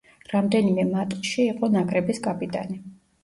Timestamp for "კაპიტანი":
2.29-2.81